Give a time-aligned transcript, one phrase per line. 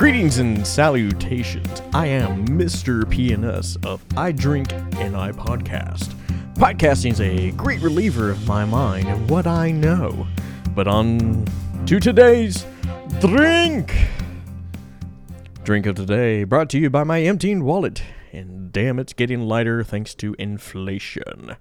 [0.00, 1.82] Greetings and salutations.
[1.92, 3.02] I am Mr.
[3.02, 6.14] PNS of I Drink and I Podcast.
[6.54, 10.26] Podcasting is a great reliever of my mind and what I know.
[10.74, 11.44] But on
[11.84, 12.64] to today's
[13.20, 13.94] drink.
[15.64, 18.02] Drink of today brought to you by my emptying wallet.
[18.32, 21.56] And damn, it's getting lighter thanks to inflation.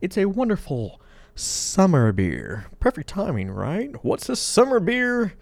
[0.00, 0.98] It's a wonderful
[1.34, 2.68] summer beer.
[2.80, 4.02] Perfect timing, right?
[4.02, 5.34] What's a summer beer?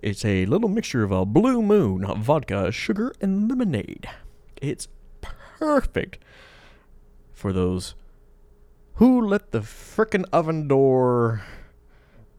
[0.00, 4.08] It's a little mixture of a blue moon, vodka, sugar, and lemonade.
[4.62, 4.88] It's
[5.20, 6.18] perfect
[7.32, 7.94] for those
[8.94, 11.42] who let the frickin' oven door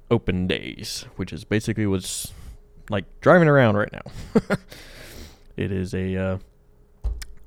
[0.10, 2.34] open days, which is basically what's
[2.90, 4.12] like driving around right now.
[5.58, 6.38] it is a, uh,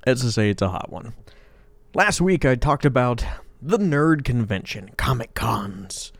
[0.05, 1.13] let's say it's a hot one.
[1.95, 3.25] Last week I talked about
[3.61, 6.11] the nerd convention, Comic Cons.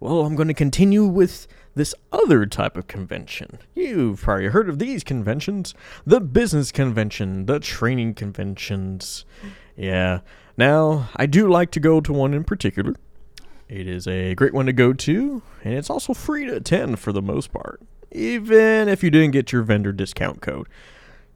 [0.00, 3.58] Well, I'm going to continue with this other type of convention.
[3.74, 5.74] You've probably heard of these conventions
[6.06, 9.24] the business convention, the training conventions.
[9.76, 10.20] Yeah.
[10.56, 12.94] Now, I do like to go to one in particular.
[13.68, 17.12] It is a great one to go to, and it's also free to attend for
[17.12, 17.80] the most part.
[18.12, 20.68] Even if you didn't get your vendor discount code,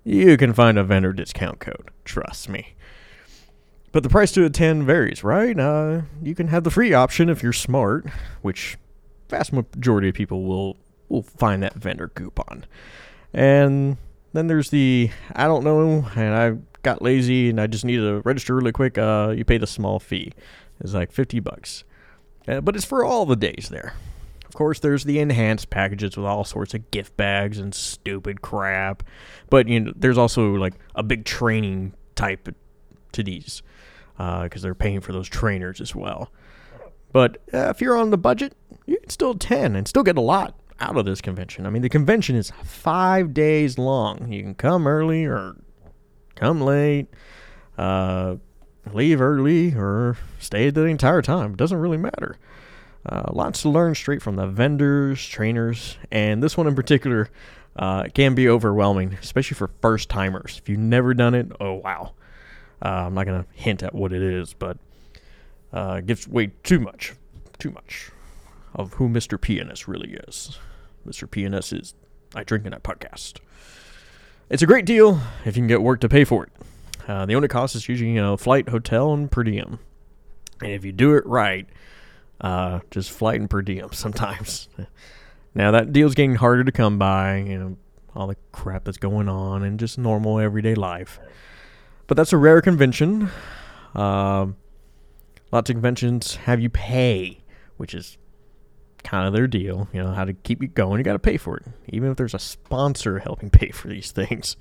[0.05, 1.91] you can find a vendor discount code.
[2.05, 2.75] Trust me.
[3.91, 5.59] But the price to attend varies, right?
[5.59, 8.07] Uh, you can have the free option if you're smart,
[8.43, 8.77] which
[9.29, 10.77] vast majority of people will
[11.09, 12.65] will find that vendor coupon.
[13.33, 13.97] And
[14.33, 18.21] then there's the I don't know, and I got lazy and I just need to
[18.25, 18.99] register really quick.
[18.99, 20.33] Uh, you pay the small fee.
[20.81, 21.85] It's like fifty bucks,
[22.47, 23.95] uh, but it's for all the days there.
[24.47, 29.03] Of course, there's the enhanced packages with all sorts of gift bags and stupid crap.
[29.51, 32.49] But you know, there's also like a big training type
[33.13, 33.63] to these
[34.17, 36.33] because uh, they're paying for those trainers as well.
[37.13, 38.55] But uh, if you're on the budget,
[38.89, 41.67] you can still attend and still get a lot out of this convention.
[41.67, 44.33] I mean, the convention is five days long.
[44.33, 45.57] You can come early or
[46.37, 47.09] come late,
[47.77, 48.37] uh,
[48.93, 51.53] leave early or stay the entire time.
[51.53, 52.39] It doesn't really matter.
[53.05, 57.29] Uh, lots to learn straight from the vendors, trainers, and this one in particular
[57.77, 60.59] uh, can be overwhelming, especially for first timers.
[60.63, 62.15] If you've never done it, oh wow.
[62.83, 64.79] Uh, I'm not going to hint at what it is, but
[65.75, 67.13] uh, gives way too much,
[67.59, 68.13] too much
[68.79, 69.37] of who Mr.
[69.37, 70.59] PNS really is.
[71.07, 71.29] Mr.
[71.29, 71.95] PNS is
[72.35, 73.41] I Drink and I Podcast.
[74.49, 76.53] It's a great deal if you can get work to pay for it.
[77.07, 79.79] Uh, the only cost is usually you know flight, hotel, and per diem.
[80.63, 81.67] And if you do it right,
[82.41, 84.69] uh, just flight and per diem sometimes.
[85.55, 87.37] now that deal's getting harder to come by.
[87.39, 87.77] You know
[88.15, 91.21] all the crap that's going on and just normal everyday life.
[92.07, 93.29] But that's a rare convention.
[93.95, 94.57] Um,
[95.51, 97.41] Lots of conventions have you pay,
[97.79, 98.19] which is
[99.09, 99.89] kind of their deal.
[99.93, 102.17] You know, how to keep you going, you got to pay for it, even if
[102.17, 104.57] there's a sponsor helping pay for these things.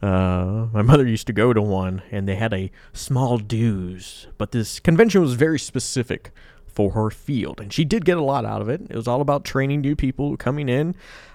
[0.00, 4.52] Uh, my mother used to go to one, and they had a small dues, but
[4.52, 6.30] this convention was very specific
[6.66, 8.82] for her field, and she did get a lot out of it.
[8.90, 10.94] It was all about training new people coming in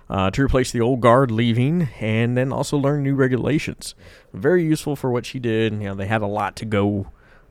[0.10, 3.96] uh, to replace the old guard leaving, and then also learn new regulations.
[4.34, 5.74] Very useful for what she did.
[5.74, 7.08] You know, they had a lot to go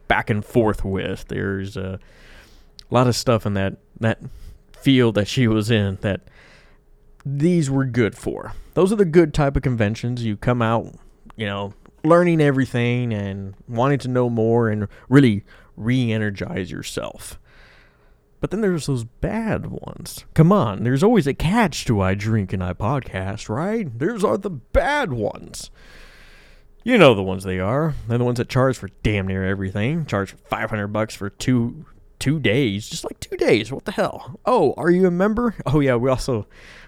[0.06, 1.26] back and forth with.
[1.28, 1.98] There's a
[2.90, 4.20] lot of stuff in that that
[4.80, 6.22] field that she was in that
[7.24, 8.52] these were good for.
[8.74, 10.24] Those are the good type of conventions.
[10.24, 10.94] You come out,
[11.36, 11.74] you know,
[12.04, 15.44] learning everything and wanting to know more and really
[15.76, 17.38] re-energize yourself.
[18.40, 20.24] But then there's those bad ones.
[20.34, 23.98] Come on, there's always a catch to I drink and I podcast, right?
[23.98, 25.70] There's are the bad ones.
[26.84, 27.94] You know the ones they are.
[28.06, 30.06] They're the ones that charge for damn near everything.
[30.06, 31.84] Charge 500 bucks for two
[32.18, 33.70] two days, just like two days.
[33.72, 34.38] What the hell?
[34.44, 35.54] Oh, are you a member?
[35.66, 36.46] Oh yeah, we also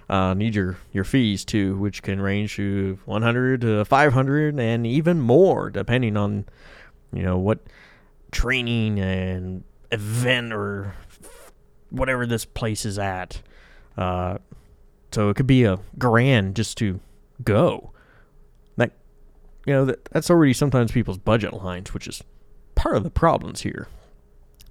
[0.08, 5.20] uh, need your your fees too, which can range to 100 to 500 and even
[5.20, 6.44] more, depending on
[7.12, 7.60] you know what
[8.32, 10.94] training and event or
[11.90, 13.42] whatever this place is at.
[13.96, 14.38] Uh,
[15.12, 17.00] so it could be a grand just to
[17.42, 17.90] go
[18.76, 18.92] That
[19.66, 22.22] you know that that's already sometimes people's budget lines, which is
[22.74, 23.88] part of the problems here.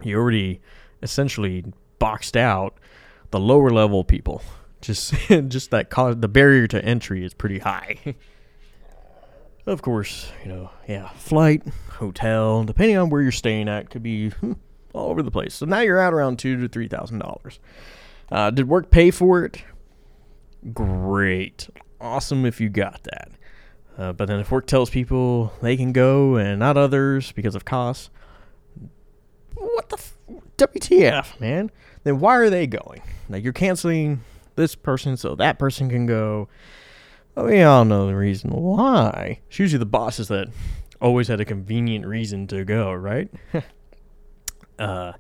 [0.04, 0.62] You already
[1.02, 1.66] essentially
[2.00, 2.78] boxed out
[3.32, 4.42] the lower level people.
[4.82, 5.14] Just
[5.48, 8.16] just that cost, the barrier to entry is pretty high.
[9.66, 14.30] of course, you know, yeah, flight, hotel, depending on where you're staying at, could be
[14.30, 14.54] hmm,
[14.94, 15.54] all over the place.
[15.54, 17.60] So now you're out around two to three thousand uh, dollars.
[18.56, 19.64] Did work pay for it?
[20.74, 21.70] Great,
[22.02, 23.32] awesome if you got that.
[23.98, 27.66] Uh, but then if work tells people they can go and not others because of
[27.66, 28.10] costs,
[29.56, 30.18] what the f-
[30.58, 31.72] WTF, man?
[32.04, 33.02] Then why are they going?
[33.30, 34.22] Like you're canceling
[34.56, 36.50] this person so that person can go.
[37.36, 39.40] we all know the reason why.
[39.48, 40.48] It's usually the bosses that
[41.02, 43.30] always had a convenient reason to go, right?
[44.80, 45.14] uh,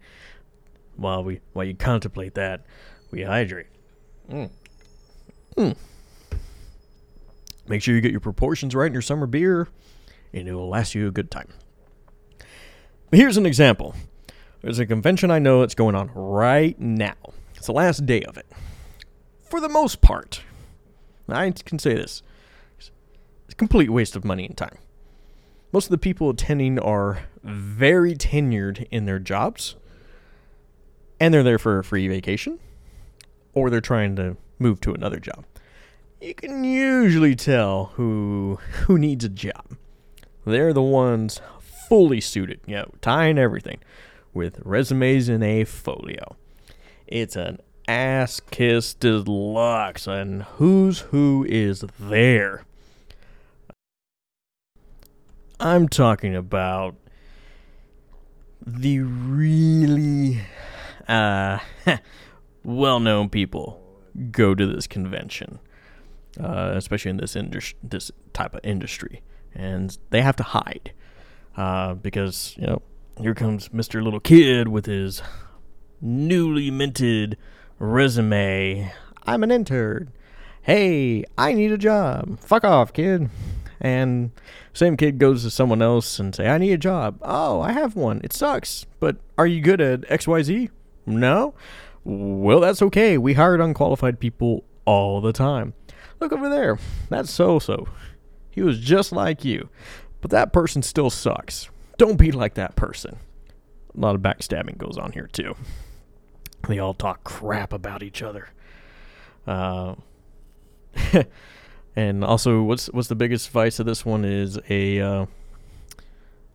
[0.95, 2.65] while we while you contemplate that,
[3.11, 3.67] we hydrate.
[4.29, 4.49] Mm.
[5.55, 5.77] Mm.
[7.67, 9.67] Make sure you get your proportions right in your summer beer,
[10.33, 11.47] and it will last you a good time.
[13.09, 13.95] But here's an example.
[14.61, 17.15] There's a convention I know that's going on right now.
[17.55, 18.45] It's the last day of it.
[19.41, 20.41] For the most part,
[21.27, 22.21] I can say this
[22.77, 22.91] it's
[23.49, 24.77] a complete waste of money and time.
[25.71, 29.75] Most of the people attending are very tenured in their jobs,
[31.19, 32.59] and they're there for a free vacation,
[33.53, 35.45] or they're trying to move to another job.
[36.21, 39.77] You can usually tell who who needs a job.
[40.45, 41.39] They're the ones
[41.87, 43.79] fully suited, you know, tying everything,
[44.33, 46.35] with resumes in a folio.
[47.07, 52.63] It's an ass kiss deluxe, and who's who is there.
[55.59, 56.95] I'm talking about
[58.65, 60.41] the really
[61.07, 61.59] uh,
[62.63, 63.81] well known people
[64.31, 65.59] go to this convention,
[66.39, 69.21] uh, especially in this indus- this type of industry,
[69.53, 70.93] and they have to hide
[71.57, 72.81] uh, because you know
[73.19, 75.21] here comes Mister Little Kid with his
[76.01, 77.37] newly minted
[77.77, 78.91] resume.
[79.23, 80.11] I'm an intern.
[80.61, 82.39] Hey, I need a job.
[82.39, 83.29] Fuck off, kid.
[83.81, 84.31] And
[84.73, 87.17] same kid goes to someone else and say, I need a job.
[87.21, 88.21] Oh, I have one.
[88.23, 88.85] It sucks.
[88.99, 90.69] But are you good at XYZ?
[91.05, 91.53] No?
[92.03, 93.17] Well, that's okay.
[93.17, 95.73] We hired unqualified people all the time.
[96.19, 96.77] Look over there.
[97.09, 97.87] That's so so.
[98.51, 99.69] He was just like you.
[100.21, 101.69] But that person still sucks.
[101.99, 103.17] Don't be like that person.
[103.95, 105.55] A lot of backstabbing goes on here, too.
[106.67, 108.47] They all talk crap about each other.
[109.45, 109.95] Uh,
[111.97, 115.01] and also, what's what's the biggest vice of this one is a.
[115.01, 115.25] Uh,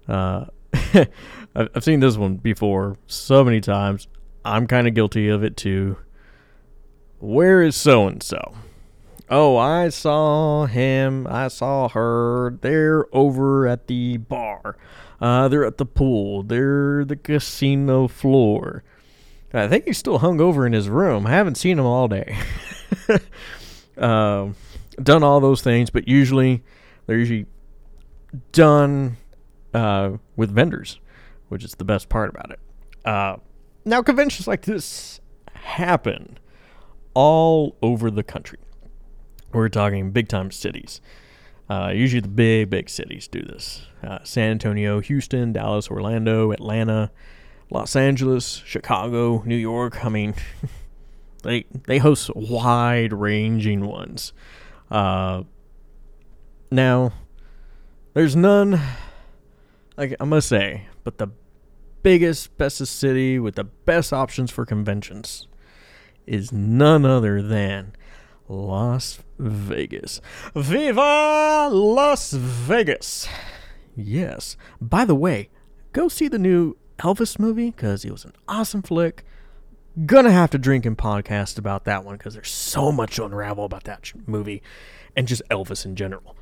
[0.08, 0.46] uh,
[1.54, 4.08] I've seen this one before so many times.
[4.46, 5.98] I'm kind of guilty of it too.
[7.18, 8.54] Where is so and so?
[9.28, 11.26] Oh, I saw him.
[11.26, 12.58] I saw her.
[12.62, 14.76] They're over at the bar.
[15.24, 16.42] Uh, they're at the pool.
[16.42, 18.84] They're the casino floor.
[19.54, 21.26] I think he's still hung over in his room.
[21.26, 22.36] I haven't seen him all day.
[23.96, 24.54] um,
[25.02, 26.62] done all those things, but usually
[27.06, 27.46] they're usually
[28.52, 29.16] done
[29.72, 31.00] uh, with vendors,
[31.48, 32.60] which is the best part about it.
[33.06, 33.36] Uh,
[33.86, 35.20] now, conventions like this
[35.54, 36.38] happen
[37.14, 38.58] all over the country.
[39.54, 41.00] We're talking big time cities.
[41.68, 47.10] Uh, usually, the big, big cities do this uh, San Antonio, Houston, Dallas, Orlando, Atlanta,
[47.70, 50.04] Los Angeles, Chicago, New York.
[50.04, 50.34] I mean,
[51.42, 54.32] they, they host wide ranging ones.
[54.90, 55.44] Uh,
[56.70, 57.12] now,
[58.12, 58.80] there's none,
[59.96, 61.28] like I must say, but the
[62.02, 65.48] biggest, bestest city with the best options for conventions
[66.26, 67.94] is none other than
[68.48, 70.20] Las Vegas.
[70.54, 73.28] Viva Las Vegas!
[73.96, 74.56] Yes.
[74.80, 75.48] By the way,
[75.92, 79.24] go see the new Elvis movie because it was an awesome flick.
[80.06, 83.64] Gonna have to drink and podcast about that one because there's so much to unravel
[83.64, 84.62] about that movie
[85.16, 86.36] and just Elvis in general.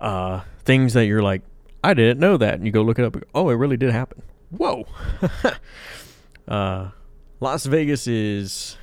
[0.00, 1.42] Uh, things that you're like,
[1.82, 3.16] I didn't know that, and you go look it up.
[3.34, 4.22] oh, it really did happen.
[4.50, 4.86] Whoa.
[6.48, 6.90] uh,
[7.40, 8.76] Las Vegas is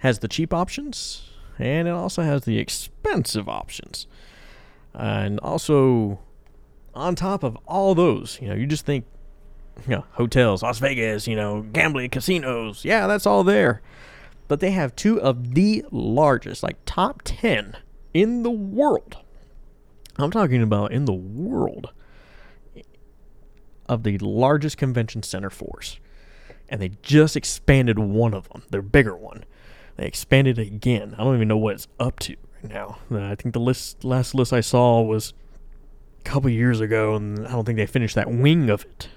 [0.00, 4.06] has the cheap options, and it also has the expensive options.
[4.94, 6.20] And also,
[6.94, 9.04] on top of all those, you know, you just think
[9.86, 12.84] you know, hotels, Las Vegas, you know, gambling, casinos.
[12.84, 13.82] Yeah, that's all there.
[14.48, 17.76] But they have two of the largest, like top 10
[18.14, 19.16] in the world.
[20.18, 21.92] I'm talking about in the world
[23.88, 25.98] of the largest convention center force.
[26.68, 29.44] And they just expanded one of them, their bigger one.
[29.96, 31.14] They expanded again.
[31.18, 32.98] I don't even know what it's up to right now.
[33.10, 35.32] Uh, I think the list last list I saw was
[36.20, 39.08] a couple years ago, and I don't think they finished that wing of it.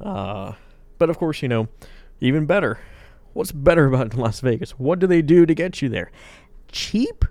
[0.00, 0.52] Uh,
[0.98, 1.68] but of course, you know,
[2.20, 2.78] even better.
[3.32, 4.72] What's better about Las Vegas?
[4.72, 6.10] What do they do to get you there?
[6.70, 7.24] Cheap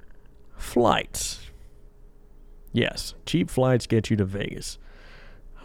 [0.57, 1.49] flights.
[2.73, 4.77] Yes, cheap flights get you to Vegas.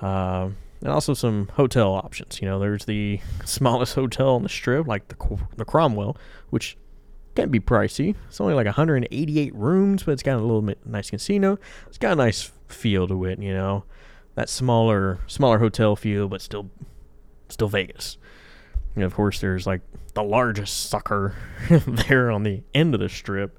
[0.00, 0.50] Uh,
[0.87, 2.40] and also some hotel options.
[2.40, 5.16] You know, there's the smallest hotel on the strip, like the
[5.57, 6.16] the Cromwell,
[6.50, 6.76] which
[7.35, 8.14] can be pricey.
[8.28, 11.59] It's only like 188 rooms, but it's got a little bit nice casino.
[11.88, 13.40] It's got a nice feel to it.
[13.43, 13.83] You know,
[14.37, 16.71] that smaller smaller hotel feel, but still
[17.49, 18.16] still Vegas.
[18.95, 19.81] And of course, there's like
[20.14, 21.35] the largest sucker
[21.69, 23.59] there on the end of the strip.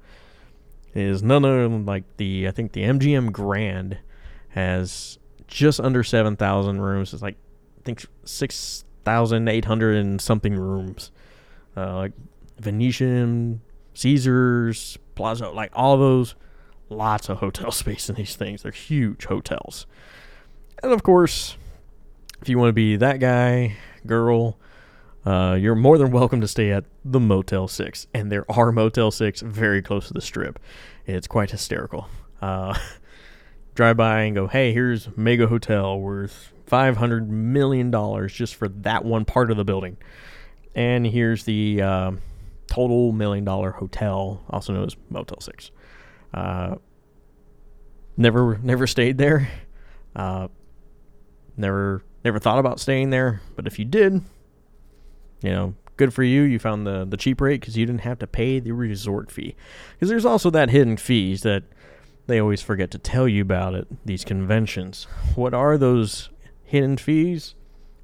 [0.94, 3.98] is none of like the I think the MGM Grand
[4.48, 5.17] has
[5.48, 7.12] just under seven thousand rooms.
[7.12, 7.36] It's like
[7.78, 11.10] I think six thousand eight hundred and something rooms.
[11.76, 12.12] Uh, like
[12.58, 13.60] Venetian,
[13.94, 16.34] Caesars, Plaza, like all those,
[16.88, 18.62] lots of hotel space in these things.
[18.62, 19.86] They're huge hotels.
[20.82, 21.56] And of course,
[22.40, 23.76] if you want to be that guy,
[24.06, 24.58] girl,
[25.24, 28.06] uh, you're more than welcome to stay at the Motel 6.
[28.14, 30.58] And there are Motel 6 very close to the strip.
[31.06, 32.08] It's quite hysterical.
[32.40, 32.78] Uh,
[33.78, 37.92] drive by and go, hey, here's mega hotel worth $500 million
[38.26, 39.96] just for that one part of the building.
[40.74, 42.10] And here's the uh,
[42.66, 45.70] total million dollar hotel, also known as Motel 6.
[46.34, 46.74] Uh,
[48.16, 49.48] never, never stayed there.
[50.16, 50.48] Uh,
[51.56, 53.42] never, never thought about staying there.
[53.54, 54.14] But if you did,
[55.40, 56.42] you know, good for you.
[56.42, 59.54] You found the the cheap rate because you didn't have to pay the resort fee.
[59.92, 61.62] Because there's also that hidden fees that
[62.28, 65.06] they always forget to tell you about it, these conventions.
[65.34, 66.28] What are those
[66.62, 67.54] hidden fees?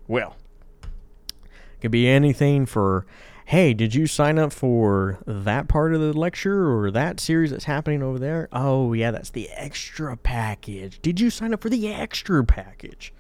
[0.08, 0.36] Well,
[0.82, 3.06] it could be anything for
[3.46, 7.64] hey, did you sign up for that part of the lecture or that series that's
[7.64, 8.48] happening over there?
[8.52, 11.00] Oh, yeah, that's the extra package.
[11.02, 13.12] Did you sign up for the extra package?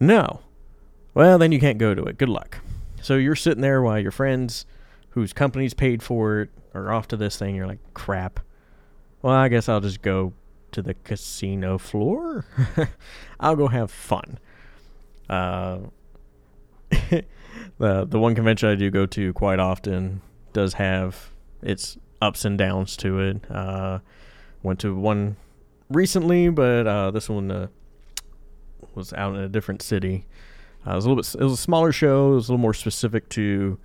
[0.00, 0.40] No.
[1.14, 2.18] Well, then you can't go to it.
[2.18, 2.58] Good luck.
[3.02, 4.66] So you're sitting there while your friends,
[5.10, 7.54] whose companies paid for it, are off to this thing.
[7.54, 8.40] You're like, crap.
[9.22, 10.32] Well, I guess I'll just go
[10.72, 12.46] to the casino floor.
[13.40, 14.38] I'll go have fun.
[15.28, 15.78] Uh,
[16.90, 17.24] the
[17.78, 20.22] the one convention I do go to quite often
[20.52, 21.30] does have
[21.62, 23.50] its ups and downs to it.
[23.50, 23.98] Uh,
[24.62, 25.36] went to one
[25.90, 27.66] recently, but uh, this one uh,
[28.94, 30.26] was out in a different city.
[30.86, 31.34] Uh, it was a little bit.
[31.40, 32.32] It was a smaller show.
[32.32, 33.78] It was a little more specific to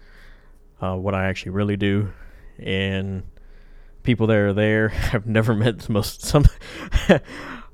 [0.81, 2.11] uh, what I actually really do,
[2.57, 3.23] and
[4.05, 4.93] people that are there.
[5.13, 6.45] I've never met the most some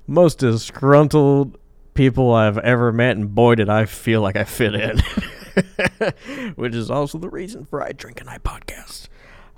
[0.07, 1.57] most disgruntled
[1.93, 4.99] people I've ever met, and boy, did I feel like I fit in.
[6.55, 9.07] Which is also the reason for I Drink and I podcast.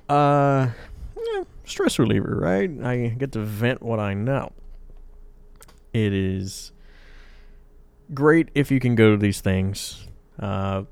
[0.09, 0.69] Uh,
[1.63, 2.69] stress reliever, right?
[2.83, 4.51] I get to vent what I know.
[5.93, 6.71] It is
[8.13, 10.07] great if you can go to these things.
[10.39, 10.83] Uh,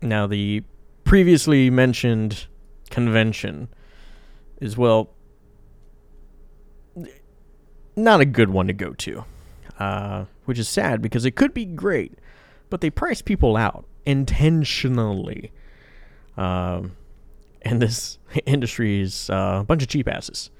[0.00, 0.62] now, the
[1.04, 2.46] previously mentioned
[2.90, 3.68] convention
[4.60, 5.10] is, well,
[7.96, 9.24] not a good one to go to,
[9.78, 12.14] uh, which is sad because it could be great,
[12.70, 15.52] but they price people out intentionally.
[16.36, 16.96] Um,
[17.62, 20.50] and this industry is uh, a bunch of cheap asses.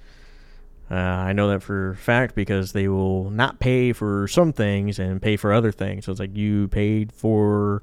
[0.90, 4.98] Uh, I know that for a fact because they will not pay for some things
[4.98, 6.04] and pay for other things.
[6.04, 7.82] So it's like you paid for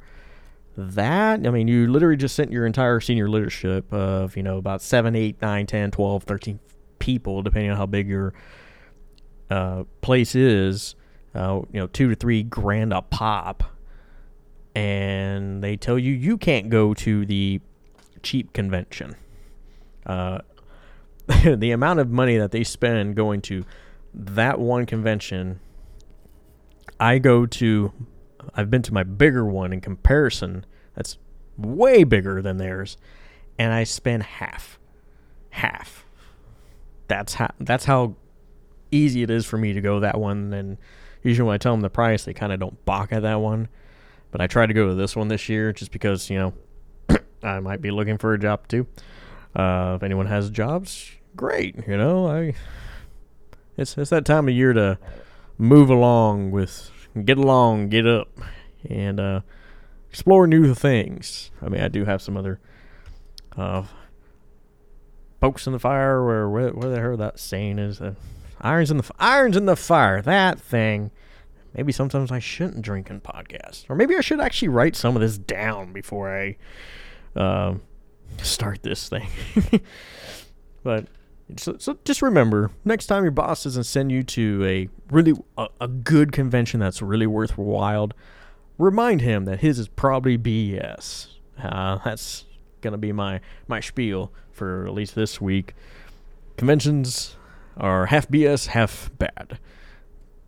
[0.77, 1.46] that.
[1.46, 5.15] I mean, you literally just sent your entire senior leadership of, you know, about 7,
[5.15, 6.60] 8, 9, 10, 12, 13
[7.00, 8.34] people, depending on how big your
[9.50, 10.96] uh, place is,
[11.36, 13.63] uh, you know, two to three grand a pop.
[14.75, 17.62] And they tell you you can't go to the
[18.24, 19.15] cheap convention.
[20.06, 20.39] Uh,
[21.46, 23.63] the amount of money that they spend going to
[24.13, 25.60] that one convention,
[27.00, 27.94] I go to,
[28.55, 30.65] I've been to my bigger one in comparison.
[30.95, 31.17] That's
[31.57, 32.97] way bigger than theirs,
[33.57, 34.79] and I spend half,
[35.50, 36.05] half.
[37.07, 37.51] That's how.
[37.59, 38.15] That's how
[38.91, 40.53] easy it is for me to go that one.
[40.53, 40.77] And
[41.23, 43.67] usually when I tell them the price, they kind of don't balk at that one.
[44.31, 47.59] But I tried to go to this one this year just because you know I
[47.59, 48.88] might be looking for a job too.
[49.55, 51.88] Uh, if anyone has jobs, great.
[51.88, 52.55] You know, I
[53.77, 54.97] it's it's that time of year to
[55.57, 56.91] move along with,
[57.22, 58.29] get along, get up,
[58.89, 59.41] and uh,
[60.10, 61.51] explore new things.
[61.62, 62.60] I mean, I do have some other
[63.58, 63.84] uh,
[65.39, 68.01] pokes in the fire, where where the hell that saying is.
[68.01, 68.15] Uh,
[68.62, 70.22] irons in the irons in the fire.
[70.22, 71.12] That thing.
[71.75, 75.22] Maybe sometimes I shouldn't drink in podcasts, or maybe I should actually write some of
[75.22, 76.55] this down before I
[77.36, 77.75] uh,
[78.43, 79.27] start this thing.
[80.84, 81.08] but
[81.57, 85.67] so, so, just remember, next time your boss doesn't send you to a really a,
[85.81, 88.12] a good convention that's really worthwhile,
[88.77, 91.27] remind him that his is probably BS.
[91.62, 92.45] Uh, that's
[92.81, 95.73] gonna be my my spiel for at least this week.
[96.57, 97.35] Conventions
[97.77, 99.59] are half BS, half bad.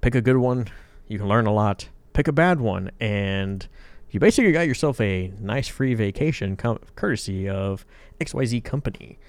[0.01, 0.67] Pick a good one,
[1.07, 1.89] you can learn a lot.
[2.13, 3.67] Pick a bad one, and
[4.11, 7.85] you basically got yourself a nice free vacation com- courtesy of
[8.21, 9.19] XYZ Company.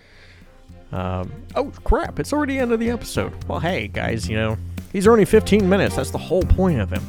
[0.92, 3.32] Um, oh, crap, it's already the end of the episode.
[3.46, 4.56] Well, hey, guys, you know,
[4.92, 5.96] he's only 15 minutes.
[5.96, 7.02] That's the whole point of him.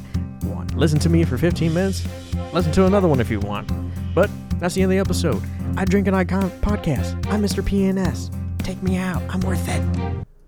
[0.45, 2.07] Want listen to me for 15 minutes?
[2.53, 3.69] Listen to another one if you want.
[4.13, 5.41] But that's the end of the episode.
[5.77, 7.25] I Drink an Icon podcast.
[7.31, 7.61] I'm Mr.
[7.63, 8.33] PNS.
[8.63, 9.21] Take me out.
[9.29, 10.26] I'm worth it.